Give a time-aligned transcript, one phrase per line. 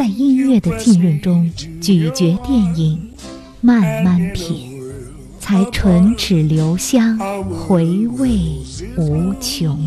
[0.00, 3.12] 在音乐的浸润中咀嚼电影，
[3.60, 4.80] 慢慢品，
[5.38, 8.30] 才唇齿留香，回味
[8.96, 9.78] 无穷。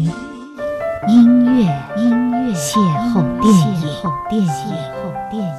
[1.07, 1.65] 音乐，
[1.97, 2.77] 音乐，邂
[3.09, 5.49] 逅电影，邂逅电影，邂逅电影。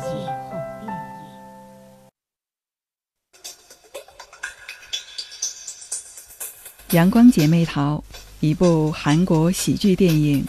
[6.95, 8.05] 《阳光姐妹淘》，
[8.39, 10.47] 一部韩国喜剧电影，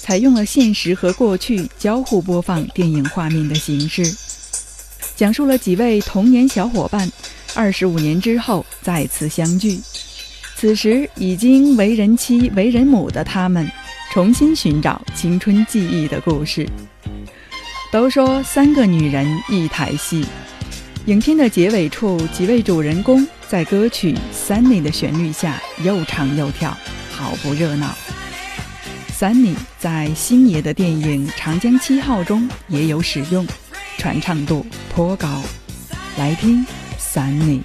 [0.00, 4.02] 采用了现实和过去交互播放电影画面的形式，
[5.14, 7.08] 讲述了几位童年小伙伴
[7.54, 9.78] 二十五年之后再次相聚，
[10.56, 13.70] 此时已经为人妻、为人母的他们，
[14.12, 16.66] 重新寻找青春记忆的故事。
[17.92, 20.24] 都说三个女人一台戏，
[21.06, 23.26] 影片的结尾处，几位主人公。
[23.48, 26.70] 在歌曲《Sunny》的旋律下，又唱又跳，
[27.10, 27.92] 好不热闹。
[29.20, 33.46] Sunny 在星爷的电影《长江七号》中也有使用，
[33.98, 35.42] 传唱度颇高。
[36.16, 36.64] 来听
[36.98, 37.62] 《Sunny》。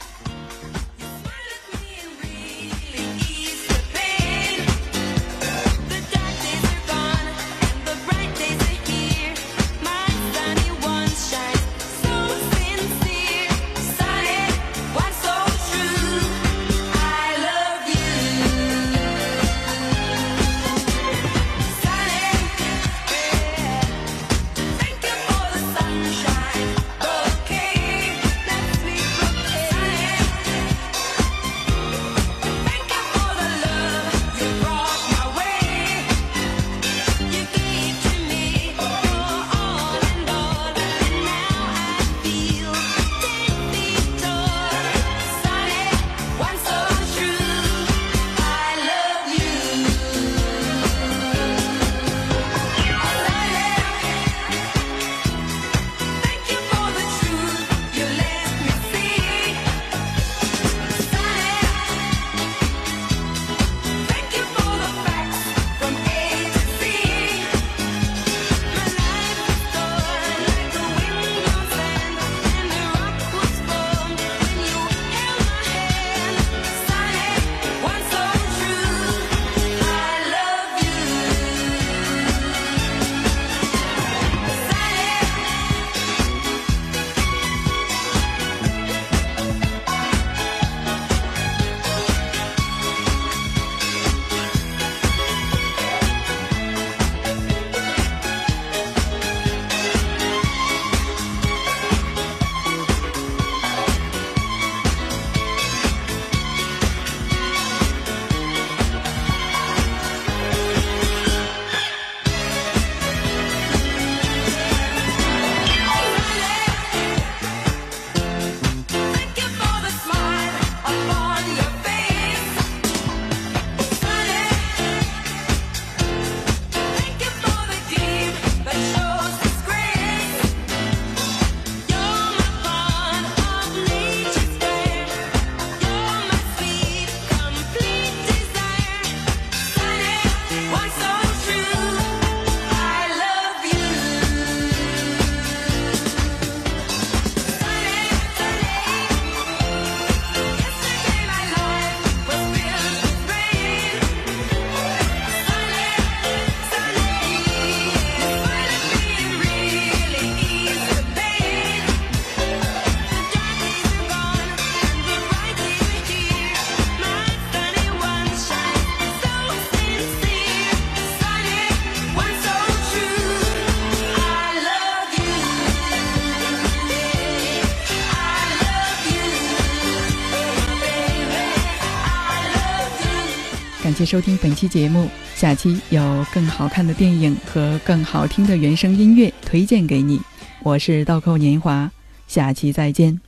[183.86, 190.20] 感谢收听本期节目，下期有更好看的电影和更好听的原声音乐推荐给你。
[190.64, 191.92] 我是倒扣年华，
[192.28, 193.22] 下期再见。